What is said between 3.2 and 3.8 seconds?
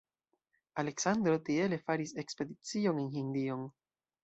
Hindion.